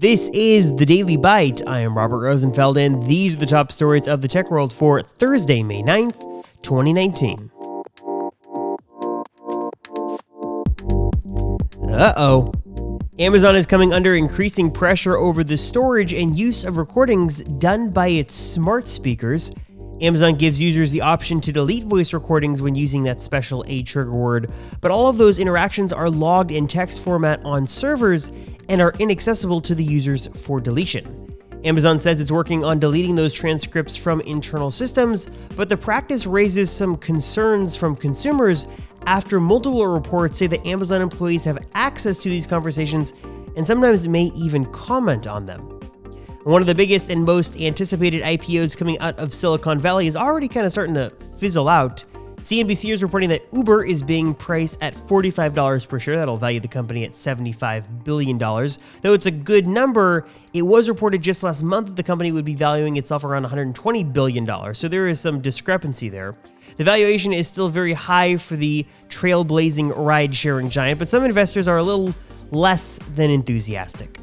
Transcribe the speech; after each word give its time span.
This 0.00 0.30
is 0.30 0.74
the 0.74 0.86
Daily 0.86 1.18
Byte. 1.18 1.62
I 1.66 1.80
am 1.80 1.94
Robert 1.94 2.20
Rosenfeld, 2.20 2.78
and 2.78 3.02
these 3.02 3.36
are 3.36 3.40
the 3.40 3.44
top 3.44 3.70
stories 3.70 4.08
of 4.08 4.22
the 4.22 4.28
tech 4.28 4.50
world 4.50 4.72
for 4.72 5.02
Thursday, 5.02 5.62
May 5.62 5.82
9th, 5.82 6.46
2019. 6.62 7.50
Uh 11.92 12.14
oh. 12.16 12.50
Amazon 13.18 13.54
is 13.54 13.66
coming 13.66 13.92
under 13.92 14.14
increasing 14.14 14.70
pressure 14.70 15.18
over 15.18 15.44
the 15.44 15.58
storage 15.58 16.14
and 16.14 16.34
use 16.34 16.64
of 16.64 16.78
recordings 16.78 17.42
done 17.42 17.90
by 17.90 18.08
its 18.08 18.34
smart 18.34 18.86
speakers. 18.88 19.52
Amazon 20.00 20.34
gives 20.34 20.60
users 20.60 20.92
the 20.92 21.02
option 21.02 21.40
to 21.42 21.52
delete 21.52 21.84
voice 21.84 22.14
recordings 22.14 22.62
when 22.62 22.74
using 22.74 23.02
that 23.02 23.20
special 23.20 23.64
A 23.68 23.82
trigger 23.82 24.12
word, 24.12 24.50
but 24.80 24.90
all 24.90 25.08
of 25.08 25.18
those 25.18 25.38
interactions 25.38 25.92
are 25.92 26.08
logged 26.08 26.50
in 26.50 26.66
text 26.66 27.02
format 27.02 27.44
on 27.44 27.66
servers 27.66 28.32
and 28.70 28.80
are 28.80 28.94
inaccessible 28.98 29.60
to 29.60 29.74
the 29.74 29.84
users 29.84 30.28
for 30.28 30.60
deletion. 30.60 31.36
Amazon 31.64 31.98
says 31.98 32.20
it's 32.20 32.32
working 32.32 32.64
on 32.64 32.78
deleting 32.78 33.14
those 33.14 33.34
transcripts 33.34 33.94
from 33.94 34.22
internal 34.22 34.70
systems, 34.70 35.28
but 35.56 35.68
the 35.68 35.76
practice 35.76 36.26
raises 36.26 36.70
some 36.70 36.96
concerns 36.96 37.76
from 37.76 37.94
consumers 37.94 38.66
after 39.06 39.38
multiple 39.38 39.86
reports 39.86 40.38
say 40.38 40.46
that 40.46 40.66
Amazon 40.66 41.02
employees 41.02 41.44
have 41.44 41.58
access 41.74 42.16
to 42.18 42.30
these 42.30 42.46
conversations 42.46 43.12
and 43.56 43.66
sometimes 43.66 44.08
may 44.08 44.30
even 44.34 44.64
comment 44.72 45.26
on 45.26 45.44
them. 45.44 45.79
One 46.44 46.62
of 46.62 46.66
the 46.66 46.74
biggest 46.74 47.10
and 47.10 47.22
most 47.22 47.54
anticipated 47.60 48.22
IPOs 48.22 48.74
coming 48.74 48.98
out 49.00 49.18
of 49.18 49.34
Silicon 49.34 49.78
Valley 49.78 50.06
is 50.06 50.16
already 50.16 50.48
kind 50.48 50.64
of 50.64 50.72
starting 50.72 50.94
to 50.94 51.12
fizzle 51.36 51.68
out. 51.68 52.02
CNBC 52.38 52.94
is 52.94 53.02
reporting 53.02 53.28
that 53.28 53.46
Uber 53.52 53.84
is 53.84 54.02
being 54.02 54.34
priced 54.34 54.82
at 54.82 54.94
$45 54.94 55.86
per 55.86 56.00
share. 56.00 56.16
That'll 56.16 56.38
value 56.38 56.58
the 56.58 56.66
company 56.66 57.04
at 57.04 57.10
$75 57.10 58.04
billion. 58.04 58.38
Though 58.38 59.12
it's 59.12 59.26
a 59.26 59.30
good 59.30 59.68
number, 59.68 60.26
it 60.54 60.62
was 60.62 60.88
reported 60.88 61.20
just 61.20 61.42
last 61.42 61.62
month 61.62 61.88
that 61.88 61.96
the 61.96 62.02
company 62.02 62.32
would 62.32 62.46
be 62.46 62.54
valuing 62.54 62.96
itself 62.96 63.24
around 63.24 63.44
$120 63.44 64.10
billion. 64.10 64.74
So 64.74 64.88
there 64.88 65.08
is 65.08 65.20
some 65.20 65.42
discrepancy 65.42 66.08
there. 66.08 66.34
The 66.78 66.84
valuation 66.84 67.34
is 67.34 67.48
still 67.48 67.68
very 67.68 67.92
high 67.92 68.38
for 68.38 68.56
the 68.56 68.86
trailblazing 69.10 69.92
ride 69.94 70.34
sharing 70.34 70.70
giant, 70.70 71.00
but 71.00 71.10
some 71.10 71.22
investors 71.22 71.68
are 71.68 71.76
a 71.76 71.82
little 71.82 72.14
less 72.50 72.98
than 73.14 73.28
enthusiastic. 73.28 74.18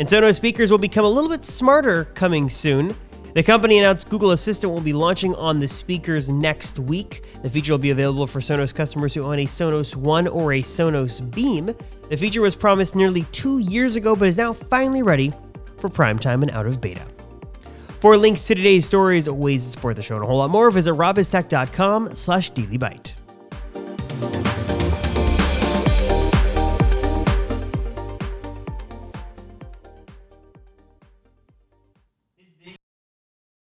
And 0.00 0.08
Sonos 0.08 0.34
speakers 0.36 0.70
will 0.70 0.78
become 0.78 1.04
a 1.04 1.08
little 1.08 1.28
bit 1.28 1.44
smarter 1.44 2.06
coming 2.14 2.48
soon. 2.48 2.96
The 3.34 3.42
company 3.42 3.80
announced 3.80 4.08
Google 4.08 4.30
Assistant 4.30 4.72
will 4.72 4.80
be 4.80 4.94
launching 4.94 5.34
on 5.34 5.60
the 5.60 5.68
speakers 5.68 6.30
next 6.30 6.78
week. 6.78 7.22
The 7.42 7.50
feature 7.50 7.74
will 7.74 7.78
be 7.78 7.90
available 7.90 8.26
for 8.26 8.40
Sonos 8.40 8.74
customers 8.74 9.12
who 9.12 9.24
own 9.24 9.40
a 9.40 9.44
Sonos 9.44 9.94
One 9.94 10.26
or 10.26 10.54
a 10.54 10.62
Sonos 10.62 11.20
Beam. 11.34 11.74
The 12.08 12.16
feature 12.16 12.40
was 12.40 12.54
promised 12.56 12.96
nearly 12.96 13.24
two 13.24 13.58
years 13.58 13.96
ago, 13.96 14.16
but 14.16 14.26
is 14.26 14.38
now 14.38 14.54
finally 14.54 15.02
ready 15.02 15.34
for 15.76 15.90
prime 15.90 16.18
time 16.18 16.40
and 16.42 16.50
out 16.52 16.64
of 16.64 16.80
beta. 16.80 17.04
For 18.00 18.16
links 18.16 18.44
to 18.44 18.54
today's 18.54 18.86
stories, 18.86 19.28
ways 19.28 19.64
to 19.64 19.70
support 19.70 19.96
the 19.96 20.02
show, 20.02 20.14
and 20.14 20.24
a 20.24 20.26
whole 20.26 20.38
lot 20.38 20.48
more, 20.48 20.70
visit 20.70 20.94
robistech.com 20.94 22.14
slash 22.14 22.52
dailybyte. 22.52 23.19